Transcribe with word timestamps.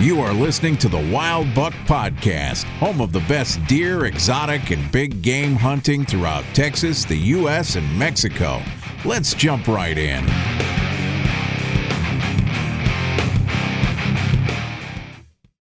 You 0.00 0.22
are 0.22 0.32
listening 0.32 0.78
to 0.78 0.88
the 0.88 1.10
Wild 1.12 1.54
Buck 1.54 1.74
Podcast, 1.84 2.64
home 2.78 3.02
of 3.02 3.12
the 3.12 3.20
best 3.28 3.62
deer, 3.66 4.06
exotic, 4.06 4.70
and 4.70 4.90
big 4.90 5.20
game 5.20 5.56
hunting 5.56 6.06
throughout 6.06 6.42
Texas, 6.54 7.04
the 7.04 7.18
U.S., 7.18 7.76
and 7.76 7.98
Mexico. 7.98 8.62
Let's 9.04 9.34
jump 9.34 9.68
right 9.68 9.98
in. 9.98 10.24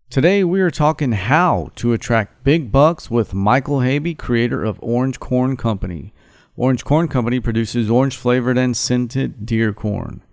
Today 0.09 0.45
we 0.45 0.61
are 0.61 0.71
talking 0.71 1.11
how 1.11 1.71
to 1.75 1.91
attract 1.91 2.45
big 2.45 2.71
bucks 2.71 3.11
with 3.11 3.33
Michael 3.33 3.81
Habe, 3.81 4.17
creator 4.17 4.63
of 4.63 4.79
Orange 4.81 5.19
Corn 5.19 5.57
Company. 5.57 6.13
Orange 6.55 6.85
Corn 6.85 7.09
Company 7.09 7.41
produces 7.41 7.89
orange 7.89 8.15
flavored 8.15 8.57
and 8.57 8.77
scented 8.77 9.45
deer 9.45 9.73
corn. 9.73 10.23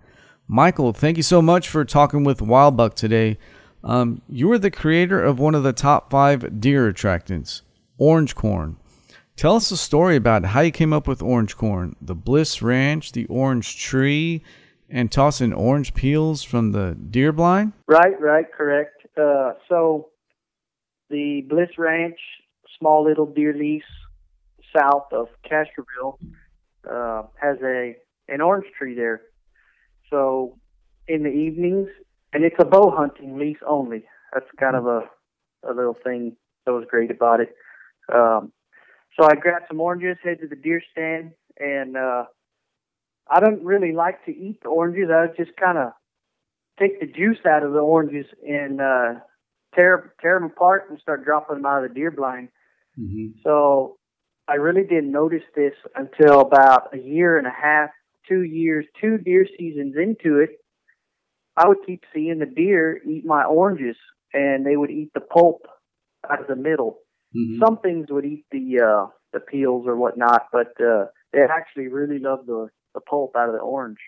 Michael, 0.47 0.93
thank 0.93 1.17
you 1.17 1.23
so 1.23 1.41
much 1.41 1.67
for 1.67 1.83
talking 1.83 2.23
with 2.23 2.41
Wild 2.41 2.77
Buck 2.77 2.95
today. 2.95 3.37
Um, 3.83 4.21
you 4.27 4.51
are 4.51 4.57
the 4.57 4.71
creator 4.71 5.23
of 5.23 5.39
one 5.39 5.55
of 5.55 5.63
the 5.63 5.73
top 5.73 6.11
five 6.11 6.59
deer 6.59 6.91
attractants, 6.91 7.61
orange 7.97 8.35
corn. 8.35 8.77
Tell 9.35 9.55
us 9.55 9.71
a 9.71 9.77
story 9.77 10.17
about 10.17 10.45
how 10.47 10.59
you 10.61 10.71
came 10.71 10.91
up 10.91 11.07
with 11.07 11.21
orange 11.21 11.55
corn, 11.55 11.95
the 12.01 12.15
Bliss 12.15 12.61
Ranch, 12.61 13.13
the 13.13 13.25
orange 13.27 13.81
tree, 13.81 14.43
and 14.89 15.09
tossing 15.09 15.53
orange 15.53 15.93
peels 15.93 16.43
from 16.43 16.73
the 16.73 16.97
deer 17.09 17.31
blind. 17.31 17.71
Right, 17.87 18.19
right, 18.19 18.51
correct. 18.51 19.07
Uh, 19.17 19.53
so 19.69 20.09
the 21.09 21.45
Bliss 21.47 21.69
Ranch, 21.77 22.19
small 22.77 23.05
little 23.05 23.25
deer 23.25 23.53
lease 23.53 23.83
south 24.75 25.07
of 25.13 25.29
Castroville, 25.49 26.17
uh, 26.89 27.23
has 27.41 27.57
a 27.63 27.95
an 28.27 28.41
orange 28.41 28.67
tree 28.77 28.93
there. 28.93 29.21
So 30.09 30.57
in 31.07 31.23
the 31.23 31.29
evenings, 31.29 31.87
and 32.33 32.43
it's 32.43 32.55
a 32.59 32.65
bow 32.65 32.91
hunting 32.95 33.37
lease 33.37 33.57
only. 33.65 34.05
That's 34.33 34.45
kind 34.59 34.75
of 34.75 34.85
a 34.85 35.01
a 35.67 35.73
little 35.73 35.95
thing 36.03 36.37
that 36.65 36.73
was 36.73 36.85
great 36.89 37.11
about 37.11 37.41
it. 37.41 37.53
Um, 38.13 38.51
so 39.19 39.27
I 39.29 39.35
grabbed 39.35 39.65
some 39.67 39.81
oranges, 39.81 40.17
head 40.23 40.39
to 40.41 40.47
the 40.47 40.55
deer 40.55 40.81
stand, 40.91 41.31
and 41.57 41.97
uh, 41.97 42.25
I 43.29 43.39
don't 43.39 43.63
really 43.63 43.91
like 43.91 44.23
to 44.25 44.31
eat 44.31 44.61
the 44.63 44.69
oranges. 44.69 45.09
I 45.11 45.27
just 45.35 45.55
kind 45.57 45.77
of 45.77 45.91
take 46.79 46.99
the 46.99 47.07
juice 47.07 47.39
out 47.45 47.63
of 47.63 47.73
the 47.73 47.79
oranges 47.79 48.25
and 48.47 48.79
uh, 48.79 49.13
tear 49.75 50.13
tear 50.21 50.39
them 50.39 50.51
apart 50.51 50.89
and 50.89 50.99
start 50.99 51.25
dropping 51.25 51.57
them 51.57 51.65
out 51.65 51.83
of 51.83 51.89
the 51.89 51.95
deer 51.95 52.11
blind. 52.11 52.49
Mm-hmm. 52.97 53.39
So 53.43 53.97
I 54.47 54.55
really 54.55 54.83
didn't 54.83 55.11
notice 55.11 55.43
this 55.55 55.73
until 55.95 56.41
about 56.41 56.93
a 56.93 56.97
year 56.97 57.37
and 57.37 57.45
a 57.45 57.51
half, 57.51 57.89
two 58.27 58.43
years, 58.43 58.85
two 58.99 59.17
deer 59.17 59.45
seasons 59.57 59.95
into 59.95 60.39
it. 60.39 60.58
I 61.59 61.67
would 61.67 61.79
keep 61.85 62.03
seeing 62.13 62.39
the 62.39 62.45
deer 62.45 63.01
eat 63.03 63.25
my 63.25 63.43
oranges, 63.43 63.97
and 64.33 64.65
they 64.65 64.77
would 64.77 64.89
eat 64.89 65.11
the 65.13 65.19
pulp 65.19 65.67
out 66.29 66.41
of 66.41 66.47
the 66.47 66.55
middle. 66.55 66.99
Mm-hmm. 67.35 67.61
Some 67.63 67.79
things 67.79 68.07
would 68.09 68.25
eat 68.25 68.45
the 68.49 68.79
uh, 68.81 69.07
the 69.33 69.41
peels 69.41 69.85
or 69.85 69.97
whatnot, 69.97 70.43
but 70.53 70.71
uh, 70.81 71.05
they 71.33 71.39
actually 71.41 71.87
really 71.87 72.19
love 72.19 72.45
the 72.45 72.69
the 72.93 73.01
pulp 73.01 73.35
out 73.35 73.49
of 73.49 73.55
the 73.55 73.61
orange. 73.61 73.99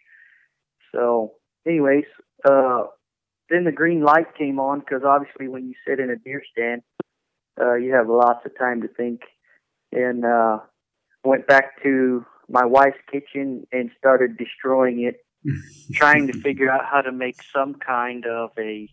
So, 0.96 1.34
anyways, 1.68 2.06
uh, 2.50 2.84
then 3.50 3.66
the 3.66 3.72
green 3.72 4.02
light 4.02 4.36
came 4.38 4.60
on 4.60 4.80
because 4.80 5.04
obviously 5.06 5.50
when 5.50 5.68
you 5.68 5.74
sit 5.86 6.00
in 6.00 6.10
a 6.10 6.16
deer 6.16 6.42
stand, 6.52 6.82
uh, 7.62 7.76
you 7.76 7.94
have 7.94 8.08
lots 8.08 8.46
of 8.46 8.58
time 8.58 8.82
to 8.82 8.88
think. 8.88 9.22
And 9.92 10.24
uh, 10.24 10.60
went 11.26 11.48
back 11.48 11.84
to 11.84 12.26
my 12.48 12.66
wife's 12.66 12.98
kitchen 13.12 13.68
and 13.74 13.92
started 13.98 14.38
destroying 14.38 15.04
it 15.04 15.18
trying 15.94 16.28
to 16.28 16.34
figure 16.42 16.70
out 16.70 16.86
how 16.86 17.02
to 17.02 17.12
make 17.12 17.42
some 17.54 17.76
kind 17.76 18.26
of 18.26 18.52
a 18.58 18.90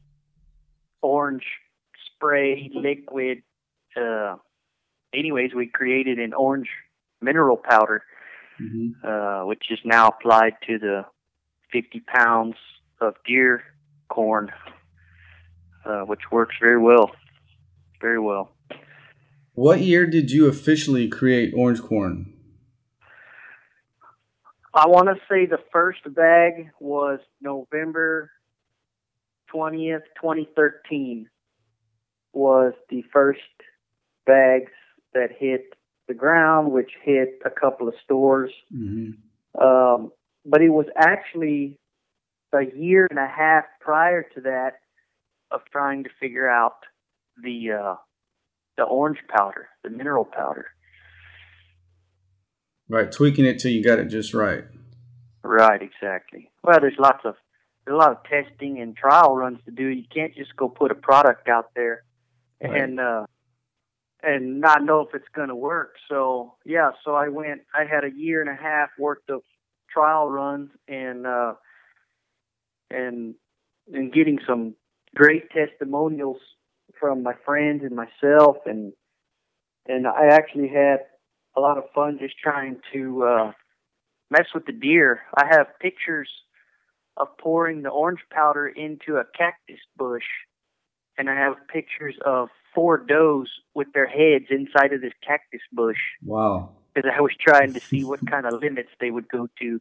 orange 1.03 1.45
spray 2.07 2.71
liquid. 2.75 3.43
Uh, 3.97 4.37
anyways, 5.15 5.55
we 5.55 5.67
created 5.67 6.19
an 6.19 6.33
orange 6.33 6.69
mineral 7.21 7.57
powder, 7.57 8.03
mm-hmm. 8.61 9.07
uh, 9.07 9.47
which 9.47 9.71
is 9.71 9.79
now 9.85 10.09
applied 10.09 10.55
to 10.67 10.79
the 10.79 11.05
50 11.73 12.01
pounds 12.01 12.57
of 13.01 13.15
deer 13.27 13.63
corn, 14.09 14.51
uh, 15.85 16.01
which 16.03 16.31
works 16.31 16.57
very 16.61 16.81
well. 16.81 17.11
Very 18.01 18.21
well. 18.21 18.53
What 19.55 19.81
year 19.81 20.07
did 20.07 20.31
you 20.31 20.47
officially 20.47 21.09
create 21.09 21.53
orange 21.55 21.83
corn? 21.83 22.33
I 24.79 24.87
want 24.87 25.09
to 25.09 25.17
say 25.29 25.47
the 25.47 25.59
first 25.73 26.03
bag 26.15 26.71
was 26.79 27.19
November 27.41 28.31
20th, 29.53 30.03
2013 30.21 31.29
was 32.33 32.75
the 32.89 33.03
first 33.13 33.41
bags 34.25 34.71
that 35.15 35.31
hit 35.37 35.75
the 36.07 36.15
ground, 36.15 36.71
which 36.71 36.93
hit 37.03 37.41
a 37.45 37.51
couple 37.51 37.89
of 37.89 37.95
stores. 38.05 38.53
Mm-hmm. 38.73 39.61
Um, 39.61 40.13
but 40.47 40.63
it 40.63 40.69
was 40.69 40.87
actually 40.97 41.77
a 42.53 42.63
year 42.77 43.09
and 43.11 43.19
a 43.19 43.27
half 43.27 43.65
prior 43.81 44.23
to 44.35 44.41
that 44.43 44.75
of 45.51 45.63
trying 45.73 46.05
to 46.05 46.11
figure 46.21 46.49
out 46.49 46.77
the 47.43 47.73
uh, 47.73 47.95
the 48.77 48.85
orange 48.85 49.19
powder, 49.29 49.69
the 49.83 49.91
mineral 49.91 50.25
powder. 50.25 50.67
Right, 52.89 53.11
tweaking 53.13 53.45
it 53.45 53.59
till 53.59 53.71
you 53.71 53.85
got 53.85 53.99
it 53.99 54.07
just 54.07 54.33
right. 54.33 54.65
Right, 55.43 55.83
exactly. 55.83 56.51
Well, 56.63 56.79
there's 56.81 56.99
lots 56.99 57.21
of 57.25 57.35
there's 57.85 57.95
a 57.95 57.99
lot 57.99 58.13
of 58.13 58.19
testing 58.25 58.81
and 58.81 58.97
trial 58.97 59.37
runs 59.37 59.59
to 59.65 59.71
do. 59.71 59.87
You 59.87 60.05
can't 60.15 60.35
just 60.35 60.57
go 60.57 60.69
put 60.69 60.91
a 60.91 60.95
product 60.95 61.49
out 61.49 61.71
there 61.75 62.05
right. 62.63 62.83
and 62.83 63.01
uh 63.01 63.27
and 64.23 64.61
not 64.61 64.83
know 64.85 65.01
if 65.03 65.15
it's 65.15 65.29
going 65.33 65.49
to 65.49 65.55
work. 65.55 65.95
So, 66.09 66.55
yeah, 66.65 66.91
so 67.05 67.15
I 67.15 67.29
went 67.29 67.63
I 67.75 67.85
had 67.85 68.05
a 68.05 68.11
year 68.15 68.41
and 68.41 68.51
a 68.51 68.61
half 68.61 68.91
worth 68.99 69.23
of 69.29 69.43
trial 69.91 70.31
runs 70.31 70.71
and 70.87 71.27
uh 71.27 71.55
and 72.91 73.35
and 73.93 74.13
getting 74.13 74.39
some 74.47 74.75
great 75.15 75.51
testimonials 75.51 76.39
from 76.99 77.23
my 77.23 77.35
friends 77.45 77.83
and 77.85 77.95
myself 77.95 78.57
and 78.67 78.93
and 79.87 80.07
I 80.07 80.27
actually 80.33 80.69
had 80.69 81.01
a 81.59 81.61
lot 81.61 81.77
of 81.77 81.85
fun 81.93 82.19
just 82.21 82.39
trying 82.39 82.77
to 82.93 83.25
uh, 83.25 83.53
mess 84.31 84.47
with 84.55 84.65
the 84.67 84.73
deer. 84.73 85.23
I 85.35 85.45
have 85.51 85.67
pictures 85.81 86.31
of 87.17 87.37
pouring 87.37 87.83
the 87.83 87.89
orange 87.89 88.21
powder 88.31 88.69
into 88.69 89.17
a 89.17 89.25
cactus 89.37 89.81
bush, 89.97 90.29
and 91.17 91.29
I 91.29 91.35
have 91.35 91.55
pictures 91.67 92.15
of 92.25 92.49
four 92.75 92.99
does 92.99 93.51
with 93.75 93.89
their 93.93 94.07
heads 94.07 94.47
inside 94.51 94.93
of 94.93 95.01
this 95.01 95.13
cactus 95.27 95.61
bush. 95.73 95.99
Wow. 96.25 96.71
Because 96.95 97.11
I 97.17 97.21
was 97.21 97.33
trying 97.41 97.75
to 97.75 97.81
see 97.81 98.05
what 98.05 98.25
kind 98.25 98.47
of 98.47 98.61
limits 98.61 98.91
they 99.01 99.11
would 99.11 99.29
go 99.29 99.49
to. 99.61 99.81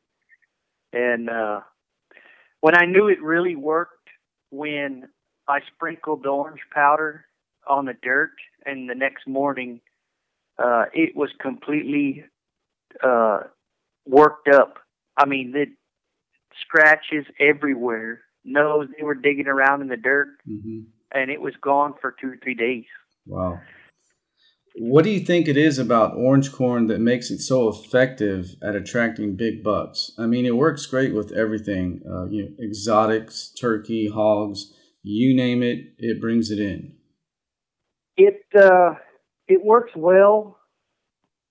And 0.93 1.29
uh, 1.29 1.61
when 2.61 2.75
I 2.75 2.85
knew 2.85 3.07
it 3.07 3.21
really 3.21 3.55
worked, 3.55 4.09
when 4.49 5.09
I 5.47 5.59
sprinkled 5.75 6.23
the 6.23 6.29
orange 6.29 6.61
powder 6.73 7.25
on 7.67 7.85
the 7.85 7.95
dirt, 8.01 8.31
and 8.65 8.89
the 8.89 8.95
next 8.95 9.27
morning 9.27 9.81
uh, 10.59 10.85
it 10.93 11.15
was 11.15 11.29
completely 11.41 12.23
uh, 13.03 13.39
worked 14.05 14.47
up. 14.47 14.75
I 15.17 15.25
mean, 15.25 15.51
the 15.51 15.65
scratches 16.61 17.25
everywhere. 17.39 18.21
Nose, 18.43 18.87
they 18.97 19.03
were 19.03 19.15
digging 19.15 19.47
around 19.47 19.81
in 19.81 19.87
the 19.89 19.97
dirt, 19.97 20.29
mm-hmm. 20.49 20.79
and 21.11 21.29
it 21.29 21.41
was 21.41 21.53
gone 21.61 21.93
for 21.99 22.15
two 22.19 22.29
or 22.29 22.37
three 22.41 22.55
days. 22.55 22.85
Wow. 23.25 23.59
What 24.79 25.03
do 25.03 25.09
you 25.09 25.19
think 25.19 25.47
it 25.47 25.57
is 25.57 25.79
about 25.79 26.15
orange 26.15 26.51
corn 26.51 26.85
that 26.87 27.01
makes 27.01 27.31
it 27.31 27.39
so 27.39 27.67
effective 27.67 28.55
at 28.61 28.75
attracting 28.75 29.35
big 29.35 29.63
bucks? 29.63 30.11
I 30.19 30.27
mean, 30.27 30.45
it 30.45 30.55
works 30.55 30.85
great 30.85 31.15
with 31.15 31.31
everything, 31.31 32.01
uh, 32.07 32.27
you 32.27 32.43
know, 32.43 32.49
exotics, 32.63 33.51
turkey, 33.59 34.07
hogs, 34.07 34.71
you 35.01 35.35
name 35.35 35.63
it, 35.63 35.93
it 35.97 36.21
brings 36.21 36.51
it 36.51 36.59
in. 36.59 36.93
It 38.17 38.43
uh, 38.55 38.95
it 39.47 39.63
works 39.63 39.91
well 39.95 40.57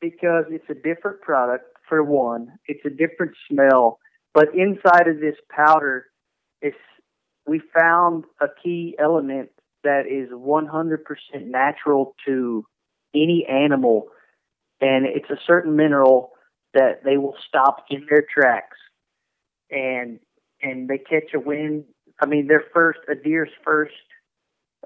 because 0.01 0.45
it's 0.51 0.69
a 0.69 0.75
different 0.75 1.21
product 1.21 1.65
for 1.89 2.03
one. 2.03 2.59
It's 2.67 2.85
a 2.85 2.91
different 2.91 3.33
smell, 3.51 3.99
but 4.35 4.55
inside 4.55 5.09
of 5.09 5.21
this 5.21 5.37
powder, 5.51 6.07
it's 6.61 6.77
we 7.47 7.61
found 7.75 8.25
a 8.41 8.47
key 8.63 8.97
element 8.99 9.51
that 9.85 10.03
is 10.07 10.29
100% 10.31 11.47
natural 11.47 12.17
to 12.27 12.67
any 13.15 13.47
animal, 13.49 14.09
and 14.81 15.07
it's 15.07 15.31
a 15.31 15.39
certain 15.47 15.77
mineral 15.77 16.33
that 16.75 17.05
they 17.05 17.17
will 17.17 17.37
stop 17.49 17.85
in 17.89 18.05
their 18.11 18.27
tracks, 18.33 18.77
and 19.71 20.19
and 20.61 20.89
they 20.89 20.99
catch 20.99 21.33
a 21.35 21.41
wind. 21.41 21.85
I 22.21 22.27
mean, 22.27 22.49
their 22.49 22.65
first 22.75 22.99
a 23.09 23.15
deer's 23.15 23.51
first 23.65 23.95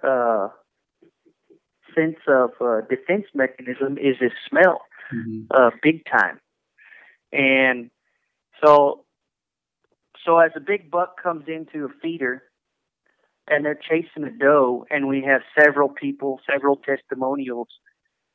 uh, 0.03 0.49
sense 1.95 2.19
of 2.27 2.51
uh, 2.61 2.81
defense 2.89 3.27
mechanism 3.35 3.99
is 3.99 4.17
his 4.21 4.33
smell, 4.49 4.83
mm-hmm. 5.13 5.43
uh, 5.51 5.71
big 5.83 6.05
time. 6.05 6.41
And 7.33 7.91
so, 8.65 9.05
so 10.25 10.39
as 10.39 10.53
a 10.57 10.61
big 10.61 10.91
buck 10.91 11.23
comes 11.23 11.45
into 11.49 11.87
a 11.87 11.89
feeder, 12.03 12.43
and 13.49 13.65
they're 13.65 13.79
chasing 13.89 14.25
a 14.25 14.31
doe, 14.31 14.87
and 14.91 15.09
we 15.09 15.23
have 15.27 15.43
several 15.59 15.89
people, 15.89 16.41
several 16.51 16.77
testimonials. 16.77 17.69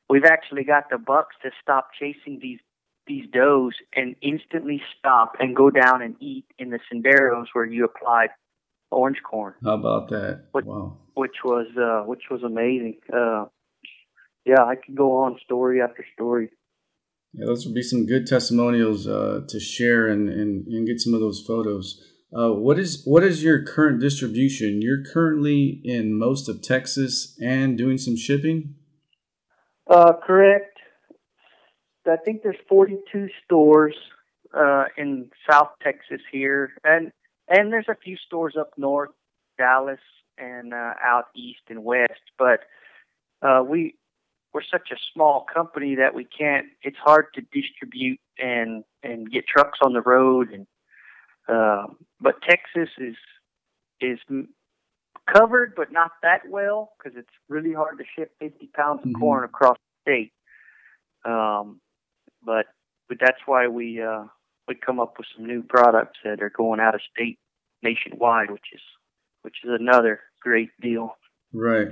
We've 0.09 0.25
actually 0.25 0.65
got 0.65 0.89
the 0.89 0.97
bucks 0.97 1.35
to 1.43 1.51
stop 1.61 1.89
chasing 1.97 2.39
these 2.41 2.59
these 3.07 3.25
does 3.31 3.75
and 3.95 4.15
instantly 4.21 4.81
stop 4.97 5.35
and 5.39 5.55
go 5.55 5.69
down 5.69 6.01
and 6.01 6.15
eat 6.19 6.45
in 6.57 6.71
the 6.71 6.79
senderos 6.91 7.45
where 7.53 7.65
you 7.65 7.85
applied 7.85 8.29
orange 8.95 9.17
corn. 9.29 9.53
How 9.63 9.73
about 9.73 10.09
that? 10.09 10.45
Which, 10.53 10.65
wow. 10.65 10.97
Which 11.13 11.43
was 11.43 11.67
uh, 11.77 12.07
which 12.07 12.23
was 12.31 12.43
amazing. 12.43 12.97
Uh, 13.13 13.45
yeah, 14.45 14.63
I 14.63 14.75
could 14.75 14.95
go 14.95 15.17
on 15.17 15.37
story 15.43 15.81
after 15.81 16.05
story. 16.13 16.49
Yeah, 17.33 17.45
those 17.47 17.65
would 17.65 17.75
be 17.75 17.81
some 17.81 18.05
good 18.05 18.27
testimonials 18.27 19.07
uh, 19.07 19.41
to 19.49 19.59
share 19.59 20.07
and, 20.07 20.29
and, 20.29 20.67
and 20.67 20.87
get 20.87 21.01
some 21.01 21.13
of 21.13 21.19
those 21.19 21.43
photos. 21.45 22.01
Uh, 22.33 22.51
what 22.51 22.79
is 22.79 23.01
what 23.05 23.23
is 23.23 23.43
your 23.43 23.63
current 23.63 23.99
distribution? 23.99 24.81
You're 24.81 25.03
currently 25.03 25.81
in 25.83 26.17
most 26.17 26.47
of 26.47 26.61
Texas 26.61 27.37
and 27.41 27.77
doing 27.77 27.97
some 27.97 28.15
shipping. 28.15 28.75
Uh, 29.89 30.13
correct. 30.25 30.77
I 32.07 32.17
think 32.17 32.43
there's 32.43 32.57
42 32.69 33.27
stores 33.43 33.95
uh, 34.53 34.85
in 34.97 35.29
South 35.49 35.69
Texas 35.81 36.21
here, 36.31 36.71
and 36.83 37.11
and 37.47 37.71
there's 37.71 37.89
a 37.89 37.95
few 37.95 38.17
stores 38.17 38.55
up 38.59 38.71
north, 38.77 39.11
Dallas, 39.57 39.99
and 40.37 40.73
uh, 40.73 40.93
out 41.03 41.25
east 41.35 41.61
and 41.69 41.83
west. 41.83 42.21
But 42.37 42.61
uh, 43.41 43.63
we 43.67 43.95
we're 44.53 44.63
such 44.63 44.89
a 44.91 44.95
small 45.13 45.45
company 45.53 45.95
that 45.95 46.15
we 46.15 46.23
can't. 46.23 46.67
It's 46.81 46.97
hard 46.97 47.25
to 47.35 47.41
distribute 47.51 48.19
and 48.37 48.83
and 49.03 49.29
get 49.29 49.47
trucks 49.47 49.79
on 49.81 49.93
the 49.93 50.01
road. 50.01 50.51
And 50.51 50.67
uh, 51.47 51.87
but 52.19 52.41
Texas 52.41 52.89
is 52.97 53.15
is 54.01 54.19
covered, 55.31 55.73
but 55.75 55.91
not 55.91 56.11
that 56.23 56.41
well 56.49 56.93
because 56.97 57.17
it's 57.17 57.29
really 57.49 57.73
hard 57.73 57.97
to 57.97 58.03
ship 58.15 58.31
50 58.39 58.69
pounds 58.75 59.01
of 59.03 59.09
mm-hmm. 59.09 59.19
corn 59.19 59.43
across 59.43 59.77
the 60.05 60.11
state. 60.11 60.33
Um, 61.25 61.81
but 62.43 62.67
but 63.07 63.17
that's 63.19 63.39
why 63.45 63.67
we 63.67 64.01
uh, 64.01 64.25
we 64.67 64.75
come 64.75 64.99
up 64.99 65.15
with 65.17 65.27
some 65.35 65.45
new 65.45 65.63
products 65.63 66.19
that 66.23 66.41
are 66.41 66.49
going 66.49 66.79
out 66.79 66.95
of 66.95 67.01
state 67.13 67.39
nationwide, 67.83 68.51
which 68.51 68.67
is 68.73 68.81
which 69.41 69.57
is 69.63 69.69
another 69.79 70.21
great 70.41 70.69
deal. 70.81 71.15
Right. 71.53 71.89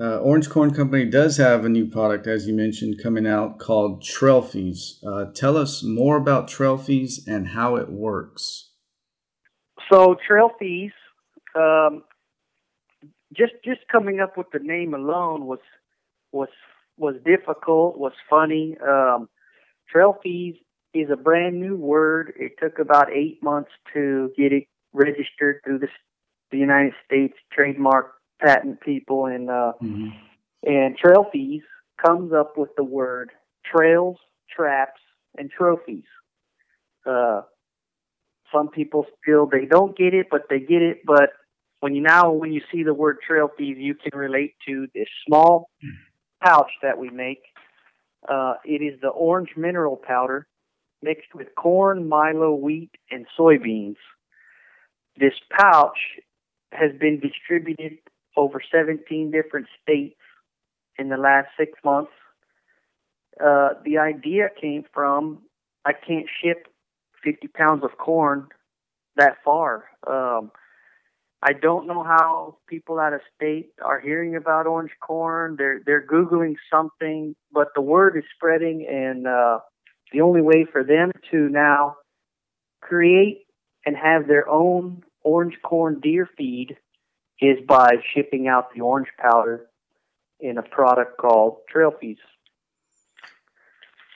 Uh, 0.00 0.18
Orange 0.18 0.48
Corn 0.48 0.72
Company 0.72 1.04
does 1.04 1.36
have 1.38 1.64
a 1.64 1.68
new 1.68 1.84
product, 1.84 2.28
as 2.28 2.46
you 2.46 2.54
mentioned, 2.54 3.02
coming 3.02 3.26
out 3.26 3.58
called 3.58 4.04
Trail-Fees. 4.04 5.02
Uh, 5.04 5.24
tell 5.34 5.56
us 5.56 5.82
more 5.82 6.16
about 6.16 6.46
Trail-Fees 6.46 7.26
and 7.26 7.48
how 7.48 7.74
it 7.74 7.90
works. 7.90 8.70
So 9.90 10.16
Trail-Fees, 10.26 10.92
um, 11.56 12.04
just 13.36 13.54
just 13.64 13.80
coming 13.90 14.20
up 14.20 14.36
with 14.36 14.46
the 14.52 14.60
name 14.60 14.94
alone 14.94 15.46
was 15.46 15.58
was 16.30 16.48
was 16.96 17.16
difficult, 17.24 17.98
was 17.98 18.12
funny. 18.28 18.76
Um, 18.80 19.28
Trail-Fees 19.88 20.54
is 20.94 21.08
a 21.10 21.16
brand 21.16 21.60
new 21.60 21.76
word. 21.76 22.32
It 22.36 22.52
took 22.60 22.78
about 22.78 23.12
eight 23.12 23.42
months 23.42 23.70
to 23.94 24.32
get 24.36 24.52
it 24.52 24.64
registered 24.92 25.60
through 25.64 25.80
the, 25.80 25.88
the 26.50 26.58
United 26.58 26.92
States 27.04 27.34
trademark 27.52 28.12
patent 28.40 28.80
people, 28.80 29.26
and 29.26 29.50
uh, 29.50 29.72
mm-hmm. 29.82 30.08
and 30.64 30.96
Trail-Fees 30.96 31.62
comes 32.04 32.32
up 32.32 32.56
with 32.56 32.70
the 32.76 32.84
word 32.84 33.30
trails, 33.64 34.16
traps, 34.54 35.00
and 35.36 35.50
trophies. 35.50 36.04
Uh, 37.06 37.42
some 38.52 38.68
people 38.68 39.06
still 39.22 39.46
they 39.46 39.66
don't 39.66 39.96
get 39.96 40.14
it, 40.14 40.26
but 40.30 40.42
they 40.50 40.58
get 40.58 40.82
it. 40.82 40.98
But 41.06 41.30
when 41.80 41.94
you 41.94 42.02
now 42.02 42.32
when 42.32 42.52
you 42.52 42.62
see 42.72 42.82
the 42.82 42.94
word 42.94 43.18
Trail-Fees, 43.26 43.76
you 43.78 43.94
can 43.94 44.18
relate 44.18 44.54
to 44.66 44.86
this 44.94 45.08
small 45.26 45.70
pouch 46.42 46.70
that 46.82 46.98
we 46.98 47.10
make 47.10 47.42
uh, 48.28 48.54
it 48.64 48.82
is 48.82 49.00
the 49.00 49.08
orange 49.08 49.50
mineral 49.56 49.96
powder 49.96 50.46
mixed 51.02 51.34
with 51.34 51.54
corn, 51.56 52.08
milo, 52.08 52.54
wheat, 52.54 52.90
and 53.10 53.26
soybeans. 53.38 53.96
This 55.18 55.34
pouch 55.50 55.98
has 56.72 56.90
been 56.98 57.20
distributed 57.20 57.98
over 58.36 58.60
17 58.72 59.30
different 59.30 59.66
states 59.82 60.20
in 60.98 61.08
the 61.08 61.16
last 61.16 61.48
six 61.58 61.72
months. 61.84 62.12
Uh, 63.42 63.70
the 63.84 63.98
idea 63.98 64.48
came 64.60 64.84
from 64.92 65.40
I 65.84 65.92
can't 65.92 66.26
ship 66.42 66.68
50 67.24 67.48
pounds 67.48 67.84
of 67.84 67.96
corn 67.98 68.48
that 69.16 69.36
far. 69.44 69.84
Um, 70.06 70.50
I 71.42 71.54
don't 71.54 71.86
know 71.86 72.02
how 72.02 72.58
people 72.68 72.98
out 72.98 73.14
of 73.14 73.20
state 73.34 73.70
are 73.82 73.98
hearing 73.98 74.36
about 74.36 74.66
orange 74.66 74.90
corn. 75.00 75.56
They're 75.56 75.80
they're 75.84 76.06
googling 76.06 76.56
something, 76.70 77.34
but 77.50 77.68
the 77.74 77.80
word 77.80 78.16
is 78.16 78.24
spreading, 78.34 78.86
and 78.86 79.26
uh, 79.26 79.60
the 80.12 80.20
only 80.20 80.42
way 80.42 80.66
for 80.70 80.84
them 80.84 81.12
to 81.30 81.48
now 81.48 81.96
create 82.80 83.46
and 83.86 83.96
have 83.96 84.26
their 84.26 84.48
own 84.48 85.02
orange 85.22 85.54
corn 85.62 86.00
deer 86.00 86.28
feed 86.36 86.76
is 87.40 87.58
by 87.66 87.96
shipping 88.14 88.48
out 88.48 88.74
the 88.74 88.80
orange 88.80 89.08
powder 89.18 89.66
in 90.40 90.58
a 90.58 90.62
product 90.62 91.18
called 91.18 91.58
Trail-Fees. 91.68 92.18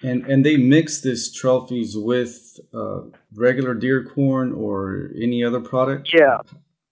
And 0.03 0.27
and 0.27 0.45
they 0.45 0.59
mix 0.59 1.01
this 1.01 1.33
Trail-Fees 1.33 1.97
with 1.97 2.61
uh, 2.75 3.03
regular 3.35 3.73
deer 3.73 4.05
corn 4.05 4.53
or 4.53 5.11
any 5.19 5.43
other 5.43 5.61
product. 5.61 6.11
Yeah, 6.13 6.39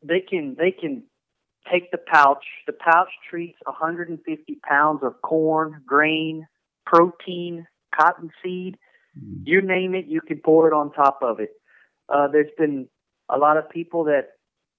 they 0.03 0.21
can 0.21 0.57
they 0.59 0.71
can 0.71 1.03
take 1.71 1.91
the 1.91 1.99
pouch. 1.99 2.45
The 2.67 2.73
pouch 2.73 3.11
treats 3.29 3.59
150 3.65 4.61
pounds 4.67 5.01
of 5.03 5.21
corn, 5.21 5.83
grain, 5.87 6.47
protein, 6.87 7.67
cottonseed. 7.95 8.79
Mm. 9.19 9.43
You 9.45 9.63
name 9.63 9.95
it, 9.95 10.07
you 10.07 10.21
can 10.21 10.39
pour 10.39 10.69
it 10.69 10.75
on 10.75 10.93
top 10.93 11.19
of 11.23 11.41
it. 11.41 11.51
Uh, 12.09 12.29
there's 12.29 12.51
been 12.59 12.89
a 13.29 13.39
lot 13.39 13.57
of 13.57 13.69
people 13.71 14.05
that 14.05 14.29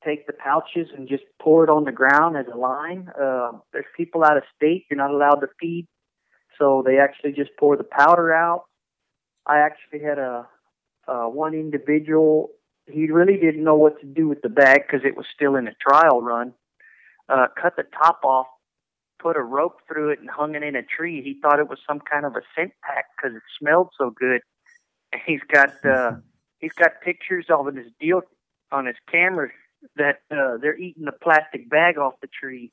take 0.03 0.27
the 0.27 0.33
pouches 0.33 0.89
and 0.95 1.07
just 1.07 1.23
pour 1.41 1.63
it 1.63 1.69
on 1.69 1.85
the 1.85 1.91
ground 1.91 2.35
as 2.37 2.45
a 2.53 2.57
line. 2.57 3.09
Uh, 3.19 3.51
there's 3.71 3.85
people 3.95 4.23
out 4.23 4.37
of 4.37 4.43
state 4.55 4.85
you're 4.89 4.97
not 4.97 5.11
allowed 5.11 5.39
to 5.39 5.47
feed, 5.59 5.87
so 6.59 6.83
they 6.85 6.99
actually 6.99 7.31
just 7.31 7.51
pour 7.59 7.77
the 7.77 7.85
powder 7.85 8.33
out. 8.33 8.65
I 9.45 9.59
actually 9.59 10.01
had 10.01 10.19
a 10.19 10.47
uh, 11.07 11.25
one 11.25 11.53
individual 11.53 12.49
he 12.91 13.09
really 13.09 13.37
didn't 13.37 13.63
know 13.63 13.75
what 13.75 13.99
to 14.01 14.05
do 14.05 14.27
with 14.27 14.41
the 14.41 14.49
bag 14.49 14.81
because 14.85 15.05
it 15.05 15.15
was 15.15 15.25
still 15.33 15.55
in 15.55 15.67
a 15.67 15.73
trial 15.75 16.21
run. 16.21 16.53
Uh, 17.29 17.47
cut 17.59 17.75
the 17.77 17.83
top 17.83 18.19
off, 18.23 18.47
put 19.19 19.37
a 19.37 19.41
rope 19.41 19.79
through 19.87 20.11
it, 20.11 20.19
and 20.19 20.29
hung 20.29 20.55
it 20.55 20.63
in 20.63 20.75
a 20.75 20.83
tree. 20.83 21.21
He 21.23 21.39
thought 21.41 21.59
it 21.59 21.69
was 21.69 21.79
some 21.87 21.99
kind 21.99 22.25
of 22.25 22.35
a 22.35 22.41
scent 22.55 22.71
pack 22.83 23.05
because 23.15 23.35
it 23.35 23.43
smelled 23.59 23.89
so 23.97 24.09
good. 24.09 24.41
And 25.11 25.21
he's 25.25 25.41
got 25.51 25.73
uh, 25.85 26.17
he's 26.59 26.73
got 26.73 27.01
pictures 27.03 27.47
of 27.49 27.67
it 27.67 27.75
his 27.75 27.91
deal 27.99 28.21
on 28.71 28.85
his 28.85 28.95
camera 29.11 29.49
that 29.95 30.21
uh, 30.31 30.57
they're 30.61 30.77
eating 30.77 31.05
the 31.05 31.11
plastic 31.11 31.69
bag 31.69 31.97
off 31.97 32.13
the 32.21 32.27
tree, 32.27 32.71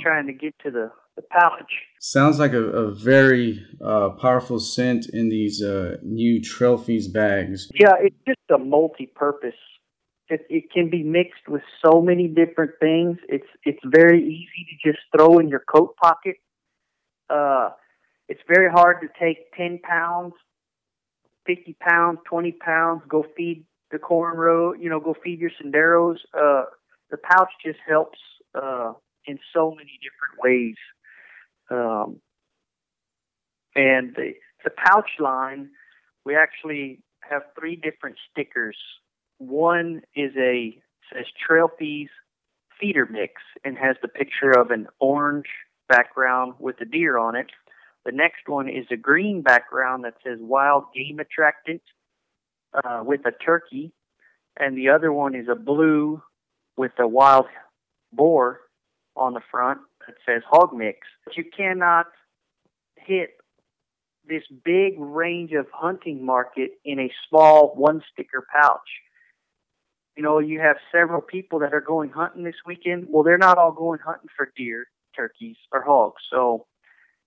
trying 0.00 0.26
to 0.26 0.32
get 0.32 0.54
to 0.64 0.70
the 0.70 0.90
the 1.16 1.22
pouch. 1.30 1.72
Sounds 2.00 2.38
like 2.38 2.52
a, 2.52 2.62
a 2.62 2.90
very 2.90 3.64
uh, 3.84 4.10
powerful 4.10 4.58
scent 4.58 5.06
in 5.12 5.28
these 5.28 5.62
uh, 5.62 5.96
new 6.02 6.40
Trail-Fees 6.40 7.08
bags. 7.08 7.68
Yeah, 7.78 7.94
it's 8.00 8.16
just 8.26 8.40
a 8.50 8.58
multi-purpose. 8.58 9.54
It, 10.34 10.46
it 10.48 10.64
can 10.72 10.88
be 10.88 11.02
mixed 11.02 11.46
with 11.46 11.62
so 11.84 12.00
many 12.00 12.26
different 12.26 12.72
things. 12.80 13.18
It's 13.28 13.50
it's 13.64 13.84
very 13.84 14.20
easy 14.36 14.62
to 14.70 14.90
just 14.90 15.02
throw 15.14 15.38
in 15.38 15.48
your 15.48 15.64
coat 15.74 15.94
pocket. 16.02 16.36
Uh, 17.28 17.70
it's 18.30 18.40
very 18.48 18.70
hard 18.70 18.96
to 19.02 19.08
take 19.20 19.38
ten 19.54 19.78
pounds, 19.92 20.32
fifty 21.44 21.74
pounds, 21.88 22.18
twenty 22.24 22.52
pounds, 22.52 23.02
go 23.08 23.26
feed 23.36 23.66
the 23.90 23.98
corn 23.98 24.36
row. 24.38 24.72
You 24.72 24.88
know, 24.88 25.00
go 25.00 25.14
feed 25.22 25.38
your 25.38 25.50
senderos. 25.62 26.16
Uh, 26.32 26.64
the 27.10 27.18
pouch 27.18 27.52
just 27.64 27.80
helps 27.86 28.18
uh, 28.54 28.92
in 29.26 29.38
so 29.54 29.74
many 29.76 29.98
different 30.06 30.34
ways. 30.42 30.76
Um, 31.70 32.20
and 33.74 34.14
the, 34.16 34.32
the 34.64 34.70
pouch 34.70 35.10
line, 35.18 35.70
we 36.24 36.36
actually 36.36 37.02
have 37.20 37.42
three 37.58 37.76
different 37.76 38.16
stickers. 38.30 38.78
One 39.48 40.02
is 40.14 40.30
a 40.36 40.78
says 41.12 41.26
Trail-Fees 41.46 42.08
feeder 42.80 43.06
mix 43.10 43.42
and 43.64 43.76
has 43.76 43.96
the 44.00 44.08
picture 44.08 44.52
of 44.52 44.70
an 44.70 44.86
orange 45.00 45.48
background 45.88 46.54
with 46.60 46.80
a 46.80 46.84
deer 46.84 47.18
on 47.18 47.34
it. 47.34 47.48
The 48.04 48.12
next 48.12 48.48
one 48.48 48.68
is 48.68 48.86
a 48.92 48.96
green 48.96 49.42
background 49.42 50.04
that 50.04 50.14
says 50.24 50.38
wild 50.40 50.84
game 50.94 51.18
attractant 51.18 51.82
uh, 52.72 53.02
with 53.04 53.26
a 53.26 53.32
turkey, 53.32 53.92
and 54.56 54.76
the 54.76 54.90
other 54.90 55.12
one 55.12 55.34
is 55.34 55.48
a 55.50 55.56
blue 55.56 56.22
with 56.76 56.92
a 57.00 57.08
wild 57.08 57.46
boar 58.12 58.60
on 59.16 59.34
the 59.34 59.42
front 59.50 59.80
that 60.06 60.14
says 60.24 60.42
hog 60.48 60.72
mix. 60.72 60.98
But 61.24 61.36
you 61.36 61.44
cannot 61.56 62.06
hit 62.96 63.30
this 64.28 64.44
big 64.64 64.94
range 64.98 65.50
of 65.52 65.66
hunting 65.72 66.24
market 66.24 66.70
in 66.84 67.00
a 67.00 67.12
small 67.28 67.74
one 67.74 68.02
sticker 68.12 68.46
pouch. 68.52 68.78
You 70.16 70.22
know, 70.22 70.38
you 70.38 70.60
have 70.60 70.76
several 70.90 71.22
people 71.22 71.60
that 71.60 71.72
are 71.72 71.80
going 71.80 72.10
hunting 72.10 72.44
this 72.44 72.54
weekend. 72.66 73.06
Well, 73.08 73.22
they're 73.22 73.38
not 73.38 73.58
all 73.58 73.72
going 73.72 74.00
hunting 74.04 74.28
for 74.36 74.52
deer, 74.56 74.86
turkeys, 75.16 75.56
or 75.72 75.82
hogs. 75.82 76.22
So 76.30 76.66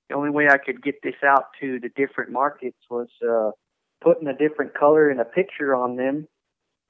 the 0.10 0.16
only 0.16 0.30
way 0.30 0.48
I 0.48 0.58
could 0.58 0.84
get 0.84 0.96
this 1.04 1.16
out 1.24 1.46
to 1.62 1.80
the 1.80 1.90
different 1.90 2.32
markets 2.32 2.78
was 2.90 3.08
uh, 3.28 3.52
putting 4.04 4.28
a 4.28 4.38
different 4.38 4.74
color 4.76 5.10
and 5.10 5.20
a 5.20 5.26
picture 5.26 5.74
on 5.74 5.96
them, 5.96 6.28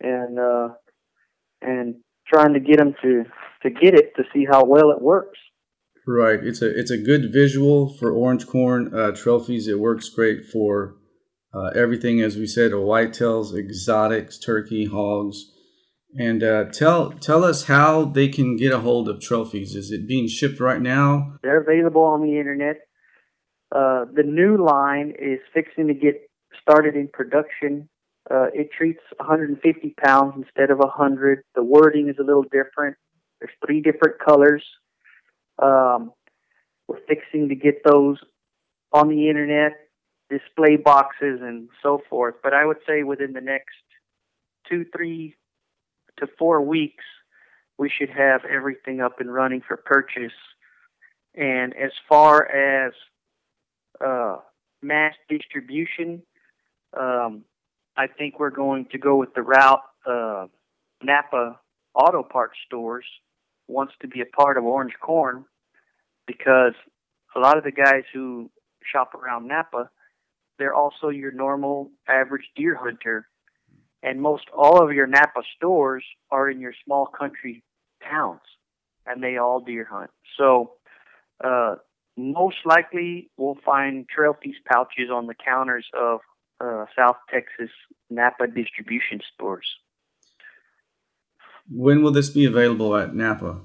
and 0.01 0.37
uh, 0.37 0.69
and 1.61 1.95
trying 2.27 2.53
to 2.53 2.59
get 2.59 2.77
them 2.77 2.93
to 3.01 3.23
to 3.63 3.69
get 3.69 3.93
it 3.93 4.15
to 4.17 4.23
see 4.33 4.45
how 4.49 4.65
well 4.65 4.91
it 4.91 5.01
works. 5.01 5.39
Right. 6.05 6.43
It's 6.43 6.61
a 6.61 6.77
it's 6.77 6.91
a 6.91 6.97
good 6.97 7.31
visual 7.31 7.91
for 7.93 8.11
orange 8.11 8.45
corn 8.47 8.93
uh, 8.93 9.11
trophies. 9.11 9.67
It 9.67 9.79
works 9.79 10.09
great 10.09 10.45
for 10.45 10.97
uh, 11.53 11.71
everything, 11.73 12.21
as 12.21 12.35
we 12.35 12.47
said, 12.47 12.73
whitetails, 12.73 13.57
exotics, 13.57 14.37
turkey, 14.37 14.85
hogs. 14.85 15.53
And 16.17 16.43
uh, 16.43 16.65
tell 16.71 17.11
tell 17.11 17.43
us 17.43 17.65
how 17.65 18.05
they 18.05 18.29
can 18.29 18.55
get 18.55 18.71
a 18.71 18.79
hold 18.79 19.09
of 19.09 19.19
trophies. 19.19 19.75
Is 19.75 19.91
it 19.91 20.07
being 20.07 20.27
shipped 20.27 20.61
right 20.61 20.81
now? 20.81 21.35
They're 21.43 21.61
available 21.61 22.03
on 22.03 22.21
the 22.21 22.39
internet. 22.39 22.77
Uh, 23.75 24.05
the 24.13 24.23
new 24.23 24.63
line 24.63 25.13
is 25.19 25.39
fixing 25.53 25.87
to 25.87 25.93
get 25.93 26.29
started 26.61 26.95
in 26.95 27.09
production. 27.11 27.89
Uh, 28.31 28.47
it 28.53 28.69
treats 28.75 29.01
150 29.17 29.93
pounds 30.03 30.33
instead 30.37 30.71
of 30.71 30.79
100. 30.79 31.43
The 31.53 31.63
wording 31.63 32.07
is 32.09 32.15
a 32.19 32.23
little 32.23 32.43
different. 32.43 32.95
There's 33.39 33.51
three 33.65 33.81
different 33.81 34.15
colors. 34.25 34.63
Um, 35.61 36.11
we're 36.87 36.99
fixing 37.07 37.49
to 37.49 37.55
get 37.55 37.83
those 37.83 38.17
on 38.93 39.09
the 39.09 39.29
internet, 39.29 39.73
display 40.29 40.77
boxes, 40.77 41.39
and 41.41 41.67
so 41.83 42.01
forth. 42.09 42.35
But 42.41 42.53
I 42.53 42.65
would 42.65 42.77
say 42.87 43.03
within 43.03 43.33
the 43.33 43.41
next 43.41 43.75
two, 44.69 44.85
three 44.95 45.35
to 46.17 46.27
four 46.37 46.61
weeks, 46.61 47.03
we 47.77 47.89
should 47.89 48.09
have 48.09 48.41
everything 48.45 49.01
up 49.01 49.19
and 49.19 49.33
running 49.33 49.61
for 49.67 49.77
purchase. 49.77 50.33
And 51.35 51.75
as 51.75 51.91
far 52.07 52.45
as 52.45 52.93
uh, 54.03 54.37
mass 54.81 55.13
distribution, 55.29 56.21
um, 56.97 57.43
I 57.97 58.07
think 58.07 58.39
we're 58.39 58.49
going 58.49 58.85
to 58.91 58.97
go 58.97 59.17
with 59.17 59.33
the 59.33 59.41
route 59.41 59.81
uh, 60.05 60.47
Napa 61.03 61.59
Auto 61.93 62.23
Parts 62.23 62.55
stores 62.65 63.05
wants 63.67 63.93
to 64.01 64.07
be 64.07 64.21
a 64.21 64.25
part 64.25 64.57
of 64.57 64.63
Orange 64.63 64.93
Corn 65.01 65.45
because 66.27 66.73
a 67.35 67.39
lot 67.39 67.57
of 67.57 67.63
the 67.63 67.71
guys 67.71 68.03
who 68.13 68.49
shop 68.83 69.13
around 69.15 69.47
Napa, 69.47 69.89
they're 70.57 70.73
also 70.73 71.09
your 71.09 71.31
normal 71.31 71.91
average 72.07 72.45
deer 72.55 72.75
hunter 72.75 73.27
and 74.05 74.21
most 74.21 74.45
all 74.55 74.81
of 74.81 74.93
your 74.93 75.07
Napa 75.07 75.41
stores 75.57 76.05
are 76.29 76.49
in 76.49 76.59
your 76.59 76.73
small 76.85 77.07
country 77.07 77.63
towns, 78.07 78.41
and 79.07 79.21
they 79.21 79.37
all 79.37 79.59
deer 79.59 79.87
hunt. 79.89 80.11
So, 80.37 80.73
uh, 81.43 81.75
most 82.15 82.57
likely, 82.65 83.31
we'll 83.35 83.57
find 83.65 84.07
Trail-Fees 84.07 84.57
pouches 84.71 85.09
on 85.11 85.25
the 85.25 85.33
counters 85.33 85.87
of 85.99 86.19
uh, 86.61 86.85
South 86.95 87.17
Texas 87.33 87.71
Napa 88.11 88.45
distribution 88.47 89.19
stores. 89.33 89.65
When 91.69 92.03
will 92.03 92.11
this 92.11 92.29
be 92.29 92.45
available 92.45 92.95
at 92.95 93.15
Napa? 93.15 93.59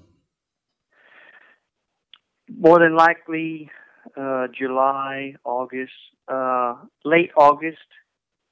More 2.49 2.79
than 2.79 2.97
likely, 2.97 3.71
uh, 4.17 4.47
July, 4.59 5.35
August, 5.45 5.93
uh, 6.27 6.77
late 7.05 7.31
August, 7.37 7.77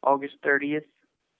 August 0.02 0.35
30th 0.45 0.85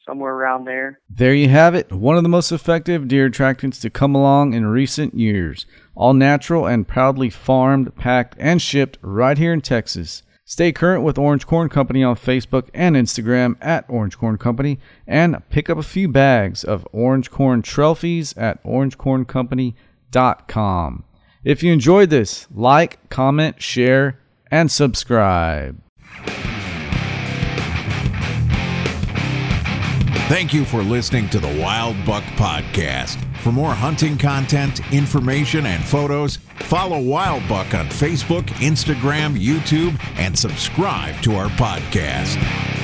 somewhere 0.09 0.35
around 0.35 0.65
there. 0.65 0.99
There 1.11 1.35
you 1.35 1.51
have 1.51 1.75
it. 1.75 1.93
One 1.93 2.17
of 2.17 2.23
the 2.23 2.31
most 2.31 2.51
effective 2.51 3.07
deer 3.07 3.29
attractants 3.29 3.79
to 3.83 3.91
come 3.91 4.15
along 4.15 4.55
in 4.55 4.65
recent 4.67 5.15
years. 5.15 5.67
All 5.95 6.15
natural 6.15 6.67
and 6.67 6.89
proudly 6.89 7.29
farmed, 7.29 7.95
packed, 7.97 8.35
and 8.39 8.63
shipped 8.63 8.97
right 9.03 9.37
here 9.37 9.53
in 9.53 9.61
Texas. 9.61 10.23
Stay 10.47 10.73
current 10.73 11.05
with 11.05 11.19
Orange 11.19 11.47
Corn 11.47 11.69
Company 11.69 12.03
on 12.03 12.17
Facebook 12.17 12.71
and 12.73 12.97
Instagram 12.97 13.59
at 13.61 13.85
Orange 13.87 14.17
Corn 14.17 14.39
Company 14.39 14.79
and 15.07 15.47
pick 15.51 15.69
up 15.69 15.77
a 15.77 15.83
few 15.83 16.09
bags 16.09 16.65
of 16.65 16.89
orange 16.91 17.31
corn 17.31 17.61
trophies 17.61 18.35
at 18.39 18.65
orangecorncompany.com. 18.65 21.05
If 21.45 21.63
you 21.63 21.71
enjoyed 21.71 22.09
this, 22.09 22.47
like, 22.51 23.11
comment, 23.11 23.63
share, 23.63 24.19
and 24.51 24.73
subscribe. 24.73 25.83
Thank 30.29 30.55
you 30.55 30.65
for 30.65 30.83
listening 30.83 31.29
to 31.31 31.39
the 31.39 31.61
Wild 31.61 31.97
Buck 32.07 32.25
Podcast. 32.37 33.23
For 33.41 33.53
more 33.53 33.73
hunting 33.75 34.17
content, 34.17 34.81
information, 34.93 35.67
and 35.67 35.85
photos, 35.85 36.37
follow 36.61 36.99
Wild 36.99 37.47
Buck 37.49 37.75
on 37.75 37.87
Facebook, 37.87 38.47
Instagram, 38.61 39.39
YouTube, 39.39 40.01
and 40.19 40.39
subscribe 40.39 41.21
to 41.23 41.37
our 41.37 41.49
podcast. 41.51 42.78